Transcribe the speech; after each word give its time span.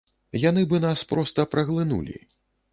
Яны 0.49 0.63
бы 0.71 0.79
нас 0.85 1.05
проста 1.13 1.47
праглынулі. 1.53 2.19